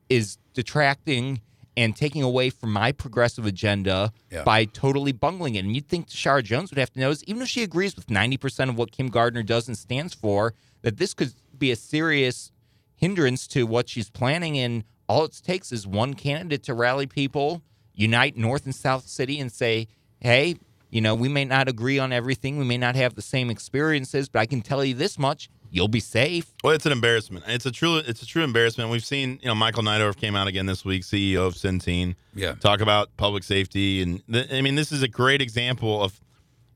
is 0.09 0.39
detracting 0.55 1.41
and 1.77 1.97
taking 1.97 2.23
away 2.23 2.51
from 2.51 2.71
my 2.73 2.93
progressive 2.93 3.47
agenda 3.47 4.13
Yeah. 4.31 4.45
by 4.45 4.67
totally 4.67 5.13
bungling 5.13 5.55
it. 5.55 5.61
And 5.65 5.75
you'd 5.75 5.89
think 5.89 6.09
Tishaura 6.09 6.45
Jones 6.45 6.71
would 6.71 6.79
have 6.79 6.93
to 6.93 7.01
notice, 7.01 7.25
even 7.27 7.43
if 7.43 7.49
she 7.49 7.63
agrees 7.63 7.97
with 7.97 8.09
90% 8.09 8.69
of 8.69 8.77
what 8.77 8.93
Kim 8.93 9.09
Gardner 9.09 9.43
does 9.43 9.69
and 9.69 9.77
stands 9.77 10.13
for, 10.15 10.55
that 10.83 10.99
this 10.99 11.15
could 11.15 11.33
be 11.57 11.71
a 11.71 11.77
serious 11.77 12.53
hindrance 12.95 13.47
to 13.49 13.67
what 13.67 13.89
she's 13.89 14.11
planning. 14.11 14.59
And 14.59 14.85
all 15.13 15.25
it 15.27 15.39
takes 15.45 15.73
is 15.73 15.87
one 15.87 16.15
candidate 16.15 16.63
to 16.65 16.75
rally 16.75 17.07
people, 17.07 17.61
unite 17.95 18.35
North 18.37 18.65
and 18.65 18.75
South 18.75 19.07
City, 19.07 19.39
and 19.39 19.53
say, 19.53 19.87
hey, 20.21 20.57
you 20.91 21.01
know, 21.03 21.15
we 21.15 21.29
may 21.29 21.45
not 21.45 21.69
agree 21.69 21.99
on 21.99 22.13
everything. 22.13 22.57
We 22.59 22.65
may 22.65 22.79
not 22.79 22.97
have 22.97 23.15
the 23.15 23.23
same 23.23 23.51
experiences, 23.51 24.29
but 24.31 24.39
I 24.41 24.47
can 24.47 24.63
tell 24.63 24.83
you 24.85 24.95
this 24.95 25.19
much 25.19 25.49
you'll 25.75 25.89
be 25.89 26.01
safe. 26.01 26.53
Well, 26.63 26.75
it's 26.75 26.85
an 26.85 26.93
embarrassment. 26.93 27.47
It's 27.49 27.65
a 27.65 27.71
true 27.71 27.97
it's 27.97 28.21
a 28.23 28.27
true 28.27 28.43
embarrassment. 28.45 28.91
We've 28.91 29.05
seen, 29.05 29.39
you 29.43 29.49
know, 29.49 29.55
Michael 29.55 29.83
Neidorff 29.83 30.17
came 30.17 30.37
out 30.37 30.47
again 30.47 30.67
this 30.67 30.85
week, 30.85 31.03
CEO 31.03 31.47
of 31.47 31.55
Centene, 31.55 32.15
Yeah. 32.35 32.53
talk 32.57 32.81
about 32.83 33.09
public 33.17 33.43
safety 33.43 34.03
and 34.03 34.23
th- 34.31 34.53
I 34.53 34.61
mean, 34.61 34.75
this 34.75 34.93
is 34.93 35.03
a 35.03 35.09
great 35.09 35.41
example 35.43 36.03
of 36.03 36.21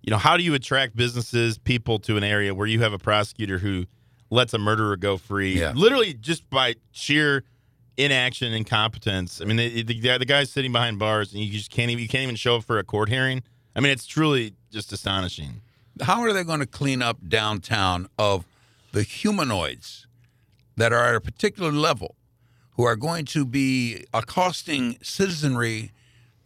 you 0.02 0.10
know, 0.12 0.16
how 0.18 0.36
do 0.38 0.42
you 0.44 0.54
attract 0.54 0.94
businesses, 0.96 1.58
people 1.58 1.98
to 2.00 2.16
an 2.16 2.24
area 2.24 2.54
where 2.54 2.66
you 2.66 2.80
have 2.80 2.92
a 2.94 2.98
prosecutor 2.98 3.58
who 3.58 3.84
lets 4.30 4.54
a 4.54 4.58
murderer 4.58 4.96
go 4.96 5.16
free 5.18 5.58
Yeah. 5.60 5.72
literally 5.74 6.14
just 6.14 6.48
by 6.48 6.76
sheer 6.92 7.44
inaction 7.96 8.52
incompetence. 8.52 9.40
I 9.40 9.44
mean, 9.44 9.56
the, 9.56 9.82
the, 9.82 10.18
the 10.18 10.24
guy's 10.24 10.50
sitting 10.50 10.72
behind 10.72 10.98
bars 10.98 11.32
and 11.32 11.42
you 11.42 11.52
just 11.52 11.70
can't 11.70 11.90
even 11.90 12.02
you 12.02 12.08
can't 12.08 12.22
even 12.22 12.36
show 12.36 12.56
up 12.56 12.64
for 12.64 12.78
a 12.78 12.84
court 12.84 13.08
hearing. 13.08 13.42
I 13.74 13.80
mean, 13.80 13.92
it's 13.92 14.06
truly 14.06 14.54
just 14.70 14.92
astonishing. 14.92 15.60
How 16.02 16.22
are 16.22 16.32
they 16.32 16.44
going 16.44 16.60
to 16.60 16.66
clean 16.66 17.02
up 17.02 17.18
downtown 17.26 18.08
of 18.18 18.44
the 18.92 19.02
humanoids 19.02 20.06
that 20.76 20.92
are 20.92 21.04
at 21.04 21.14
a 21.14 21.20
particular 21.20 21.72
level 21.72 22.16
who 22.72 22.84
are 22.84 22.96
going 22.96 23.24
to 23.24 23.44
be 23.46 24.04
accosting 24.12 24.98
citizenry 25.02 25.92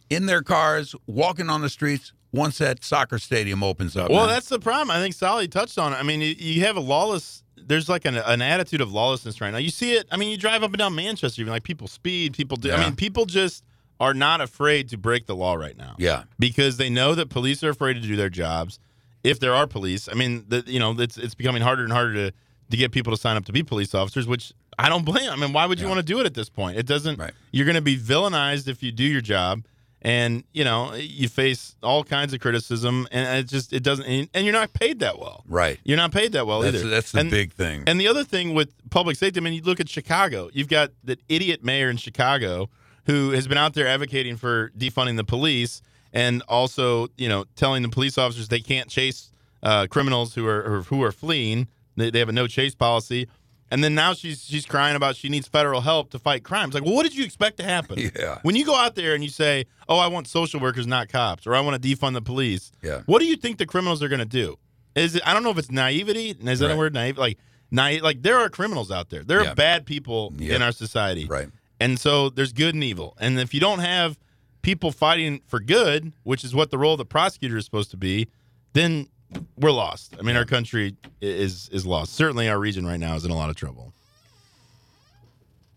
in 0.09 0.25
their 0.25 0.41
cars, 0.41 0.95
walking 1.05 1.49
on 1.49 1.61
the 1.61 1.69
streets 1.69 2.13
once 2.31 2.57
that 2.59 2.83
soccer 2.83 3.19
stadium 3.19 3.63
opens 3.63 3.95
up? 3.97 4.09
Well, 4.09 4.25
man? 4.25 4.29
that's 4.35 4.49
the 4.49 4.59
problem. 4.59 4.91
I 4.91 4.99
think 5.01 5.13
Sally 5.15 5.47
touched 5.47 5.77
on 5.77 5.93
it. 5.93 5.97
I 5.97 6.03
mean, 6.03 6.21
you, 6.21 6.35
you 6.37 6.61
have 6.65 6.77
a 6.77 6.81
lawless. 6.81 7.43
There's 7.57 7.87
like 7.89 8.05
an, 8.05 8.15
an 8.15 8.41
attitude 8.41 8.81
of 8.81 8.91
lawlessness 8.91 9.39
right 9.41 9.51
now. 9.51 9.57
You 9.57 9.69
see 9.69 9.93
it. 9.93 10.07
I 10.11 10.17
mean, 10.17 10.29
you 10.31 10.37
drive 10.37 10.63
up 10.63 10.71
and 10.71 10.77
down 10.79 10.95
Manchester, 10.95 11.41
even 11.41 11.51
like 11.53 11.63
people 11.63 11.87
speed, 11.87 12.33
people 12.33 12.57
do. 12.57 12.71
I 12.71 12.83
mean, 12.83 12.95
people 12.95 13.25
just 13.25 13.63
are 13.99 14.13
not 14.15 14.41
afraid 14.41 14.89
to 14.89 14.97
break 14.97 15.27
the 15.27 15.35
law 15.35 15.53
right 15.53 15.77
now. 15.77 15.95
yeah. 15.99 16.23
because 16.39 16.77
they 16.77 16.89
know 16.89 17.13
that 17.13 17.29
police 17.29 17.63
are 17.63 17.69
afraid 17.69 17.93
to 17.93 17.99
do 18.01 18.15
their 18.15 18.29
jobs. 18.29 18.79
If 19.23 19.39
there 19.39 19.53
are 19.53 19.67
police, 19.67 20.09
I 20.11 20.15
mean, 20.15 20.45
that 20.47 20.67
you 20.67 20.79
know, 20.79 20.99
it's 20.99 21.17
it's 21.17 21.35
becoming 21.35 21.61
harder 21.61 21.83
and 21.83 21.93
harder 21.93 22.13
to 22.15 22.31
to 22.71 22.77
get 22.77 22.91
people 22.91 23.13
to 23.13 23.17
sign 23.17 23.37
up 23.37 23.45
to 23.45 23.51
be 23.51 23.61
police 23.61 23.93
officers, 23.93 24.25
which 24.27 24.53
I 24.79 24.89
don't 24.89 25.05
blame. 25.05 25.29
I 25.29 25.35
mean, 25.35 25.53
why 25.53 25.67
would 25.67 25.79
you 25.79 25.85
Yeah. 25.85 25.89
want 25.93 25.99
to 25.99 26.13
do 26.13 26.19
it 26.19 26.25
at 26.25 26.33
this 26.33 26.49
point? 26.49 26.77
It 26.77 26.87
doesn't. 26.87 27.19
Right. 27.19 27.33
You're 27.51 27.65
going 27.65 27.75
to 27.75 27.81
be 27.81 27.97
villainized 27.97 28.67
if 28.67 28.81
you 28.81 28.91
do 28.91 29.03
your 29.03 29.21
job, 29.21 29.63
and 30.01 30.43
you 30.51 30.63
know 30.63 30.93
you 30.95 31.27
face 31.27 31.75
all 31.83 32.03
kinds 32.03 32.33
of 32.33 32.39
criticism, 32.39 33.07
and 33.11 33.39
it 33.39 33.47
just 33.47 33.71
it 33.73 33.83
doesn't. 33.83 34.05
And 34.33 34.43
you're 34.45 34.53
not 34.53 34.73
paid 34.73 34.99
that 34.99 35.19
well. 35.19 35.43
Right. 35.47 35.79
You're 35.83 35.97
not 35.97 36.11
paid 36.11 36.31
that 36.33 36.47
well 36.47 36.61
That's, 36.61 36.77
either. 36.77 36.89
that's 36.89 37.11
the 37.11 37.19
And- 37.19 37.29
big 37.31 37.53
thing. 37.53 37.83
and 37.87 37.99
the 37.99 38.07
other 38.07 38.23
thing 38.23 38.53
with 38.53 38.69
public 38.89 39.15
safety, 39.17 39.39
I 39.39 39.43
mean, 39.43 39.53
you 39.53 39.61
look 39.61 39.79
at 39.79 39.89
Chicago. 39.89 40.49
You've 40.53 40.67
got 40.69 40.91
that 41.03 41.19
idiot 41.29 41.63
mayor 41.63 41.89
in 41.89 41.97
Chicago 41.97 42.69
who 43.05 43.31
has 43.31 43.47
been 43.47 43.57
out 43.57 43.73
there 43.73 43.87
advocating 43.87 44.37
for 44.37 44.69
defunding 44.77 45.17
the 45.17 45.23
police 45.23 45.81
and 46.13 46.41
also, 46.47 47.07
you 47.17 47.27
know, 47.29 47.45
telling 47.55 47.81
the 47.83 47.89
police 47.89 48.17
officers 48.17 48.47
they 48.49 48.59
can't 48.59 48.89
chase 48.89 49.31
uh, 49.63 49.87
criminals 49.89 50.35
who 50.35 50.45
are 50.47 50.81
who 50.83 51.01
are 51.03 51.11
fleeing. 51.11 51.67
They, 51.95 52.09
they 52.09 52.19
have 52.19 52.29
a 52.29 52.31
no 52.33 52.47
chase 52.47 52.73
policy. 52.75 53.27
And 53.71 53.81
then 53.83 53.95
now 53.95 54.13
she's 54.13 54.43
she's 54.45 54.65
crying 54.65 54.95
about 54.97 55.15
she 55.15 55.29
needs 55.29 55.47
federal 55.47 55.79
help 55.81 56.09
to 56.11 56.19
fight 56.19 56.43
crimes. 56.43 56.73
Like, 56.73 56.83
well, 56.83 56.93
what 56.93 57.03
did 57.03 57.15
you 57.15 57.23
expect 57.23 57.57
to 57.57 57.63
happen? 57.63 57.97
Yeah. 58.19 58.39
When 58.43 58.55
you 58.57 58.65
go 58.65 58.75
out 58.75 58.95
there 58.95 59.15
and 59.15 59.23
you 59.23 59.29
say, 59.29 59.65
"Oh, 59.87 59.97
I 59.97 60.07
want 60.07 60.27
social 60.27 60.59
workers, 60.59 60.85
not 60.85 61.07
cops," 61.07 61.47
or 61.47 61.55
"I 61.55 61.61
want 61.61 61.81
to 61.81 61.89
defund 61.95 62.13
the 62.13 62.21
police," 62.21 62.71
Yeah. 62.83 63.01
what 63.05 63.19
do 63.19 63.25
you 63.25 63.37
think 63.37 63.57
the 63.57 63.65
criminals 63.65 64.03
are 64.03 64.09
going 64.09 64.19
to 64.19 64.25
do? 64.25 64.57
Is 64.95 65.15
it? 65.15 65.21
I 65.25 65.33
don't 65.33 65.41
know 65.43 65.51
if 65.51 65.57
it's 65.57 65.71
naivety. 65.71 66.31
Is 66.31 66.59
that 66.59 66.69
a 66.69 66.75
word? 66.75 66.93
Naive? 66.93 67.17
Like, 67.17 67.37
naive. 67.71 68.01
Like 68.03 68.21
there 68.23 68.37
are 68.37 68.49
criminals 68.49 68.91
out 68.91 69.09
there. 69.09 69.23
There 69.23 69.39
are 69.39 69.45
Yeah. 69.45 69.53
bad 69.53 69.85
people 69.85 70.33
Yeah. 70.37 70.55
in 70.57 70.61
our 70.61 70.73
society. 70.73 71.25
Right. 71.25 71.47
And 71.79 71.97
so 71.97 72.29
there's 72.29 72.51
good 72.51 72.75
and 72.75 72.83
evil. 72.83 73.15
And 73.21 73.39
if 73.39 73.53
you 73.53 73.61
don't 73.61 73.79
have 73.79 74.19
people 74.61 74.91
fighting 74.91 75.41
for 75.47 75.59
good, 75.61 76.11
which 76.23 76.43
is 76.43 76.53
what 76.53 76.69
the 76.71 76.77
role 76.77 76.93
of 76.93 76.97
the 76.99 77.05
prosecutor 77.05 77.55
is 77.57 77.63
supposed 77.65 77.89
to 77.91 77.97
be, 77.97 78.27
then 78.73 79.07
we're 79.57 79.71
lost. 79.71 80.15
I 80.19 80.23
mean, 80.23 80.35
our 80.35 80.45
country 80.45 80.95
is 81.21 81.69
is 81.69 81.85
lost. 81.85 82.13
Certainly, 82.13 82.49
our 82.49 82.59
region 82.59 82.85
right 82.85 82.99
now 82.99 83.15
is 83.15 83.25
in 83.25 83.31
a 83.31 83.35
lot 83.35 83.49
of 83.49 83.55
trouble. 83.55 83.93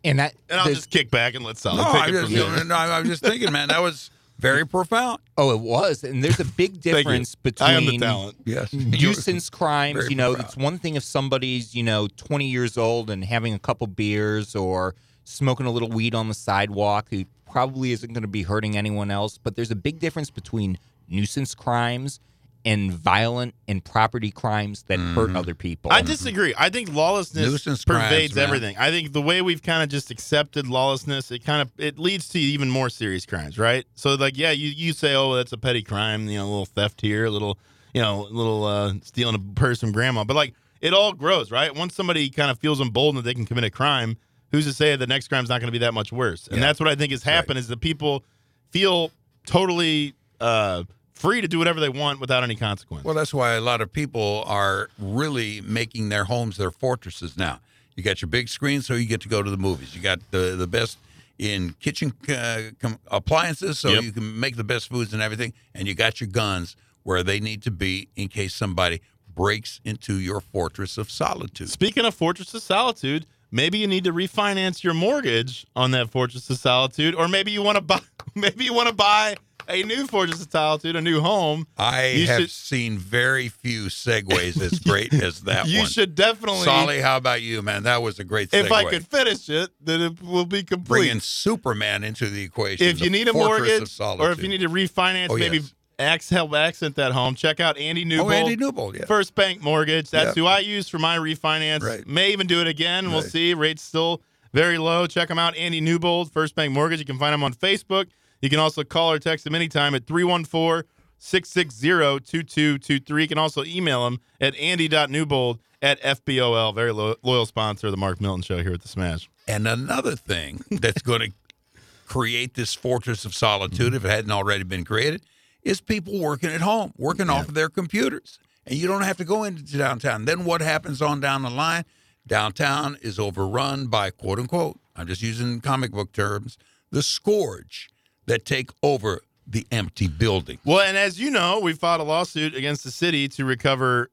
And 0.04 0.18
that 0.18 0.34
And 0.50 0.61
I'll 0.61 0.66
just 0.66 0.90
kick 0.90 1.11
back 1.11 1.34
and 1.34 1.44
let 1.44 1.56
Sally 1.56 1.78
No, 1.78 1.84
take 1.84 1.94
I 1.94 2.06
it 2.08 2.11
just, 2.12 2.25
from 2.26 2.54
there. 2.56 2.64
no, 2.64 2.75
I 2.75 3.00
was 3.00 3.08
just 3.08 3.23
thinking, 3.23 3.50
man, 3.52 3.68
that 3.68 3.80
was 3.80 4.11
Very 4.38 4.66
profound. 4.76 5.20
Oh, 5.38 5.50
it 5.52 5.61
was, 5.61 6.04
and 6.04 6.23
there's 6.23 6.40
a 6.40 6.44
big 6.44 6.80
difference 6.82 7.34
between 7.34 7.70
I 7.70 7.73
am 7.75 7.87
the 7.87 7.99
talent. 7.99 8.37
Yes. 8.44 8.73
nuisance 8.73 9.49
crimes. 9.49 9.96
very 9.96 10.11
You 10.11 10.16
know, 10.16 10.34
proud. 10.34 10.44
it's 10.44 10.56
one 10.56 10.78
thing 10.78 10.96
if 10.96 11.04
somebody's 11.04 11.75
you 11.75 11.82
know 11.82 12.08
20 12.16 12.46
years 12.46 12.76
old 12.76 13.08
and 13.11 13.25
having 13.25 13.54
a 13.54 13.58
couple 13.58 13.87
beers 13.87 14.54
or 14.54 14.94
smoking 15.25 15.64
a 15.66 15.70
little 15.70 15.88
weed 15.88 16.14
on 16.14 16.28
the 16.28 16.34
sidewalk 16.34 17.06
who 17.11 17.25
probably 17.50 17.92
isn't 17.92 18.12
going 18.12 18.23
to 18.23 18.28
be 18.28 18.42
hurting 18.42 18.76
anyone 18.76 19.11
else. 19.11 19.38
But 19.38 19.56
there's 19.56 19.70
a 19.70 19.76
big 19.76 20.00
difference 20.00 20.28
between 20.30 20.76
nuisance 21.08 21.54
crimes 21.54 22.20
and 22.64 22.90
violent 22.92 23.54
and 23.68 23.85
property 23.85 24.30
crimes 24.30 24.85
that 24.85 24.99
hurt 24.99 25.37
other 25.37 25.54
people. 25.54 25.92
I 25.92 26.00
disagree. 26.00 26.54
I 26.56 26.71
think 26.71 26.92
lawlessness 26.94 27.47
Nuisance 27.50 27.85
pervades 27.85 28.35
man. 28.35 28.44
everything. 28.44 28.76
I 28.78 28.90
think 28.90 29.12
the 29.12 29.21
way 29.21 29.42
we've 29.42 29.62
kind 29.62 29.83
of 29.83 29.90
just 29.90 30.11
accepted 30.11 30.66
lawlessness, 30.66 31.30
it 31.30 31.44
kind 31.44 31.61
of 31.61 31.71
it 31.78 31.99
leads 31.99 32.28
to 32.30 32.38
even 32.38 32.71
more 32.71 32.88
serious 32.88 33.26
crimes, 33.26 33.59
right? 33.59 33.85
So 33.94 34.14
like, 34.14 34.38
yeah, 34.38 34.50
you 34.50 34.68
you 34.71 34.92
say, 34.92 35.14
oh, 35.14 35.35
that's 35.35 35.52
a 35.52 35.59
petty 35.59 35.83
crime, 35.83 36.28
you 36.28 36.38
know, 36.38 36.44
a 36.44 36.49
little 36.49 36.66
theft 36.66 37.00
here, 37.02 37.26
a 37.26 37.30
little, 37.30 37.59
you 37.92 38.00
know, 38.00 38.23
a 38.26 38.30
little 38.33 38.64
uh, 38.64 38.94
stealing 39.02 39.35
a 39.35 39.38
purse 39.61 39.80
from 39.80 39.92
grandma, 39.92 40.25
but 40.25 40.35
like 40.37 40.54
it 40.80 40.94
all 40.94 41.12
grows, 41.12 41.50
right? 41.50 41.75
Once 41.75 41.94
somebody 41.94 42.30
kind 42.30 42.50
of 42.50 42.59
feels 42.59 42.80
emboldened 42.80 43.18
that 43.25 43.28
they 43.28 43.35
can 43.35 43.44
commit 43.47 43.64
a 43.64 43.71
crime, 43.71 44.16
who's 44.52 44.64
to 44.66 44.73
say 44.73 44.97
the 44.97 45.06
next 45.06 45.28
crime's 45.28 45.49
not 45.49 45.61
going 45.61 45.68
to 45.68 45.73
be 45.73 45.78
that 45.78 45.92
much 45.94 46.12
worse? 46.12 46.47
And 46.49 46.56
Yeah. 46.56 46.62
that's 46.62 46.80
what 46.80 46.88
I 46.88 46.94
think 46.94 47.11
has 47.12 47.23
happened 47.23 47.59
is 47.59 47.68
that 47.68 47.80
people 47.80 48.25
feel 48.71 49.11
totally 49.47 50.14
uh, 50.40 50.85
free 51.14 51.40
to 51.40 51.49
do 51.49 51.59
whatever 51.59 51.80
they 51.80 51.88
want 51.88 52.21
without 52.21 52.42
any 52.42 52.56
consequence. 52.56 53.04
Well, 53.04 53.14
that's 53.14 53.33
why 53.33 53.52
a 53.52 53.61
lot 53.61 53.80
of 53.80 53.92
people 53.92 54.44
are 54.47 54.88
really 54.99 55.61
making 55.62 56.09
their 56.09 56.25
homes 56.25 56.56
their 56.56 56.71
fortresses 56.71 57.37
now. 57.37 57.61
You 57.97 58.02
got 58.02 58.21
your 58.21 58.28
big 58.28 58.49
screen, 58.49 58.83
so 58.83 58.94
you 58.94 59.06
get 59.06 59.21
to 59.23 59.28
go 59.28 59.42
to 59.42 59.50
the 59.50 59.56
movies. 59.56 59.94
You 59.94 60.02
got 60.02 60.18
the 60.33 60.56
the 60.56 60.66
best 60.66 60.99
in 61.38 61.75
kitchen 61.80 62.12
uh, 62.28 62.62
com- 62.80 62.99
appliances, 63.11 63.78
so 63.78 63.88
Yep. 63.90 64.02
you 64.02 64.12
can 64.12 64.38
make 64.40 64.56
the 64.56 64.64
best 64.64 64.88
foods 64.88 65.12
and 65.12 65.23
everything. 65.23 65.52
And 65.75 65.87
you 65.88 65.94
got 65.94 66.21
your 66.21 66.28
guns 66.28 66.76
where 67.04 67.23
they 67.23 67.38
need 67.40 67.62
to 67.62 67.71
be 67.71 68.09
in 68.16 68.28
case 68.28 68.54
somebody 68.54 69.00
breaks 69.35 69.80
into 69.85 70.14
your 70.18 70.40
fortress 70.40 70.97
of 70.97 71.11
solitude. 71.11 71.68
Speaking 71.68 72.04
of 72.04 72.14
Fortress 72.14 72.54
of 72.54 72.62
Solitude, 72.62 73.26
maybe 73.50 73.78
you 73.78 73.87
need 73.88 74.04
to 74.04 74.12
refinance 74.12 74.83
your 74.85 74.94
mortgage 74.94 75.66
on 75.75 75.90
that 75.90 76.09
Fortress 76.11 76.49
of 76.50 76.56
Solitude, 76.59 77.14
or 77.16 77.26
maybe 77.28 77.50
you 77.50 77.62
want 77.62 77.76
to 77.76 77.83
buy 77.92 78.00
maybe 78.35 78.64
you 78.64 78.73
want 78.75 78.88
to 78.88 78.94
buy 78.94 79.35
a 79.68 79.83
new 79.83 80.06
Fortress 80.06 80.42
of 80.42 80.50
Solitude, 80.50 80.97
a 80.97 81.00
new 81.00 81.21
home. 81.21 81.66
I 81.78 82.09
You 82.09 82.26
have 82.26 82.40
should- 82.42 82.50
seen 82.50 82.99
very 82.99 83.49
few 83.49 83.87
segues 83.87 84.61
as 84.61 84.78
great 84.80 85.12
as 85.23 85.40
that 85.42 85.66
you 85.68 85.80
one. 85.80 85.88
should 85.88 86.14
definitely 86.14 86.62
Solly, 86.64 87.00
how 87.00 87.16
about 87.16 87.42
you, 87.42 87.62
man? 87.62 87.83
That 87.85 88.02
was 88.02 88.18
a 88.18 88.25
great 88.25 88.50
segue. 88.50 88.64
if 88.66 88.73
I 88.73 88.85
could 88.85 89.06
finish 89.06 89.49
it, 89.49 89.71
then 89.80 90.00
it 90.00 90.23
will 90.23 90.47
be 90.47 90.62
complete. 90.62 90.88
bringing 90.88 91.21
Superman 91.21 92.04
into 92.04 92.28
the 92.28 92.42
equation. 92.42 92.87
if 92.87 93.00
you 93.00 93.11
need 93.11 93.28
a 93.28 93.33
fortress 93.33 93.99
mortgage 93.99 94.21
or 94.21 94.30
if 94.33 94.42
you 94.42 94.49
need 94.49 94.61
to 94.61 94.68
refinance, 94.68 95.28
Oh, 95.30 95.37
maybe 95.37 95.59
yes. 95.59 95.75
ax 95.99 96.28
help 96.30 96.54
accent 96.54 96.97
that 96.97 97.12
home. 97.12 97.35
Check 97.35 97.61
out 97.61 97.78
Andy 97.78 98.02
oh, 98.02 98.09
Newbold. 98.09 98.30
oh, 98.30 98.35
Andy 98.35 98.56
Newbold, 98.56 98.97
yeah. 98.97 99.04
First 99.06 99.35
Bank 99.35 99.62
Mortgage. 99.62 100.11
That's 100.11 100.37
Yeah. 100.37 100.42
who 100.42 100.47
I 100.49 100.59
use 100.61 100.88
for 100.88 100.99
my 100.99 101.16
refinance. 101.18 101.83
Right. 101.83 102.06
May 102.06 102.33
even 102.33 102.47
do 102.47 102.61
it 102.61 102.66
again. 102.66 103.11
We'll 103.12 103.23
see. 103.23 103.54
Rates 103.54 103.83
still 103.83 104.21
very 104.52 104.78
low. 104.78 105.06
Check 105.06 105.28
them 105.28 105.38
out. 105.38 105.56
Andy 105.56 105.80
Newbold, 105.80 106.33
First 106.33 106.54
Bank 106.54 106.73
Mortgage. 106.73 106.99
You 107.00 107.04
can 107.04 107.18
find 107.18 107.35
him 107.35 107.42
on 107.42 107.54
Facebook. 107.54 108.06
You 108.45 108.51
can 108.51 108.59
also 108.59 108.85
call 108.85 109.11
or 109.11 109.19
text 109.19 109.47
him 109.47 109.55
anytime 109.55 109.95
at 109.95 110.07
314 110.07 110.87
660 111.17 112.21
2223. 112.21 113.23
You 113.23 113.29
can 113.29 113.39
also 113.39 113.65
email 113.65 114.07
him 114.07 114.21
at 114.39 114.55
andy.newbold 114.57 115.61
at 115.81 115.99
FBOL. 116.03 116.75
Very 116.75 116.93
lo- 116.93 117.15
loyal 117.23 117.47
sponsor 117.47 117.87
of 117.87 117.93
the 117.93 117.97
Mark 117.97 118.21
Milton 118.21 118.43
Show 118.43 118.63
here 118.63 118.75
at 118.75 118.83
the 118.83 118.89
Smash. 118.89 119.31
And 119.49 119.67
another 119.67 120.15
thing 120.15 120.63
that's 120.71 121.01
going 121.03 121.21
to 121.21 121.81
create 122.07 122.53
this 122.53 122.75
fortress 122.75 123.25
of 123.25 123.35
solitude, 123.35 123.87
mm-hmm. 123.87 123.97
if 123.97 124.05
it 124.05 124.11
hadn't 124.11 124.31
already 124.31 124.65
been 124.65 124.85
created, 124.85 125.23
is 125.63 125.81
people 125.81 126.21
working 126.21 126.51
at 126.51 126.61
home, 126.61 126.93
working 126.99 127.31
off 127.31 127.49
of 127.49 127.55
their 127.55 127.71
computers. 127.71 128.39
And 128.67 128.77
you 128.77 128.87
don't 128.87 129.05
have 129.05 129.17
to 129.17 129.25
go 129.25 129.45
into 129.45 129.79
downtown. 129.79 130.27
Then 130.27 130.45
what 130.45 130.61
happens 130.61 131.01
on 131.01 131.19
down 131.19 131.41
the 131.41 131.51
line? 131.51 131.87
Downtown 132.27 132.99
is 133.01 133.19
overrun 133.19 133.87
by 133.87 134.11
quote 134.11 134.39
unquote, 134.39 134.79
I'm 134.95 135.07
just 135.07 135.23
using 135.23 135.63
comic 135.63 135.93
book 135.93 136.13
terms, 136.13 136.59
the 136.91 137.03
scourge 137.03 137.89
that 138.26 138.45
take 138.45 138.71
over 138.83 139.23
the 139.47 139.66
empty 139.71 140.09
building. 140.09 140.59
Well, 140.64 140.81
and 140.81 140.97
as 140.97 141.21
you 141.21 141.31
know, 141.31 141.61
we 141.61 141.75
filed 141.75 142.00
a 142.00 142.04
lawsuit 142.04 142.54
against 142.54 142.85
the 142.85 142.90
city 142.90 143.28
to 143.28 143.45
recover 143.45 144.11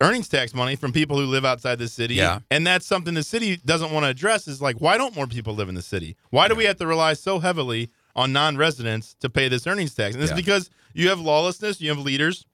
earnings 0.00 0.28
tax 0.28 0.52
money 0.52 0.76
from 0.76 0.92
people 0.92 1.16
who 1.16 1.26
live 1.26 1.44
outside 1.44 1.78
the 1.78 1.88
city. 1.88 2.14
Yeah. 2.16 2.40
And 2.50 2.66
that's 2.66 2.84
something 2.86 3.14
the 3.14 3.22
city 3.22 3.56
doesn't 3.64 3.92
want 3.92 4.04
to 4.04 4.10
address 4.10 4.48
is 4.48 4.60
like, 4.60 4.76
why 4.80 4.98
don't 4.98 5.14
more 5.14 5.26
people 5.26 5.54
live 5.54 5.68
in 5.68 5.74
the 5.74 5.82
city? 5.82 6.16
Why 6.30 6.48
do 6.48 6.54
we 6.54 6.64
have 6.64 6.76
to 6.78 6.86
rely 6.86 7.14
so 7.14 7.38
heavily 7.38 7.90
on 8.16 8.32
non 8.32 8.56
residents 8.56 9.14
to 9.20 9.30
pay 9.30 9.48
this 9.48 9.66
earnings 9.66 9.94
tax? 9.94 10.14
And 10.14 10.22
it's 10.22 10.32
Yeah. 10.32 10.36
because 10.36 10.70
you 10.92 11.08
have 11.08 11.20
lawlessness, 11.20 11.80
you 11.80 11.88
have 11.88 11.98
leaders 11.98 12.44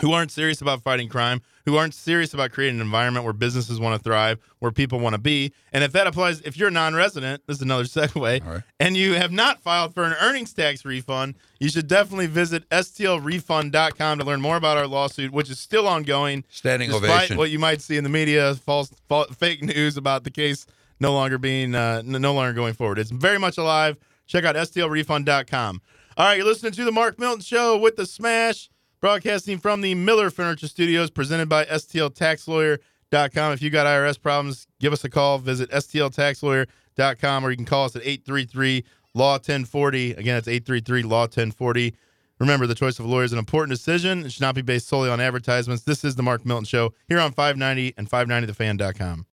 who 0.00 0.12
aren't 0.12 0.30
serious 0.30 0.60
about 0.60 0.82
fighting 0.82 1.08
crime, 1.08 1.42
who 1.66 1.76
aren't 1.76 1.94
serious 1.94 2.32
about 2.32 2.52
creating 2.52 2.76
an 2.76 2.86
environment 2.86 3.24
where 3.24 3.32
businesses 3.32 3.80
want 3.80 3.98
to 3.98 4.02
thrive, 4.02 4.38
where 4.60 4.70
people 4.70 5.00
want 5.00 5.14
to 5.14 5.20
be. 5.20 5.52
And 5.72 5.82
if 5.82 5.92
that 5.92 6.06
applies, 6.06 6.40
if 6.42 6.56
you're 6.56 6.68
a 6.68 6.72
non 6.72 6.94
resident, 6.94 7.42
this 7.46 7.56
is 7.56 7.62
another 7.62 7.84
segue, 7.84 8.44
right. 8.44 8.62
and 8.78 8.96
you 8.96 9.14
have 9.14 9.32
not 9.32 9.60
filed 9.60 9.94
for 9.94 10.04
an 10.04 10.14
earnings 10.20 10.52
tax 10.52 10.84
refund, 10.84 11.34
you 11.58 11.68
should 11.68 11.88
definitely 11.88 12.26
visit 12.26 12.68
stlrefund.com 12.70 14.18
to 14.18 14.24
learn 14.24 14.40
more 14.40 14.56
about 14.56 14.76
our 14.76 14.86
lawsuit, 14.86 15.32
which 15.32 15.50
is 15.50 15.58
still 15.58 15.88
ongoing. 15.88 16.44
Standing 16.48 16.90
Despite 16.90 17.10
ovation. 17.10 17.36
what 17.36 17.50
you 17.50 17.58
might 17.58 17.82
see 17.82 17.96
in 17.96 18.04
the 18.04 18.10
media, 18.10 18.54
false, 18.54 18.92
false 19.08 19.34
fake 19.34 19.62
news 19.62 19.96
about 19.96 20.24
the 20.24 20.30
case 20.30 20.66
no 21.00 21.12
longer 21.12 21.38
being 21.38 21.74
uh, 21.74 22.02
no 22.04 22.34
longer 22.34 22.52
going 22.52 22.74
forward. 22.74 22.98
It's 22.98 23.10
very 23.10 23.38
much 23.38 23.58
alive. 23.58 23.96
Check 24.26 24.44
out 24.44 24.56
stlrefund.com. 24.56 25.82
All 26.16 26.26
right, 26.26 26.36
you're 26.36 26.46
listening 26.46 26.72
to 26.72 26.84
the 26.84 26.92
Mark 26.92 27.18
Milton 27.18 27.40
Show 27.40 27.78
with 27.78 27.96
the 27.96 28.04
Smash, 28.04 28.68
broadcasting 29.00 29.58
from 29.58 29.80
the 29.80 29.94
Miller 29.94 30.30
Furniture 30.30 30.68
Studios, 30.68 31.10
presented 31.10 31.48
by 31.48 31.64
stltaxlawyer.com. 31.64 33.52
If 33.52 33.62
you've 33.62 33.72
got 33.72 33.86
IRS 33.86 34.20
problems, 34.20 34.66
give 34.80 34.92
us 34.92 35.04
a 35.04 35.10
call. 35.10 35.38
Visit 35.38 35.70
stltaxlawyer.com, 35.70 37.44
or 37.44 37.50
you 37.50 37.56
can 37.56 37.66
call 37.66 37.84
us 37.84 37.96
at 37.96 38.02
833 38.02 38.84
Law 39.14 39.32
1040. 39.32 40.12
Again, 40.12 40.36
it's 40.36 40.48
833 40.48 41.02
Law 41.02 41.22
1040. 41.22 41.94
Remember, 42.38 42.66
the 42.66 42.74
choice 42.74 42.98
of 42.98 43.04
a 43.04 43.08
lawyer 43.08 43.24
is 43.24 43.32
an 43.32 43.38
important 43.38 43.76
decision. 43.76 44.24
It 44.24 44.32
should 44.32 44.42
not 44.42 44.54
be 44.54 44.62
based 44.62 44.86
solely 44.86 45.10
on 45.10 45.20
advertisements. 45.20 45.82
This 45.82 46.04
is 46.04 46.14
the 46.14 46.22
Mark 46.22 46.46
Milton 46.46 46.64
Show 46.64 46.94
here 47.08 47.18
on 47.18 47.32
590 47.32 47.94
and 47.96 48.08
590thefan.com. 48.08 49.26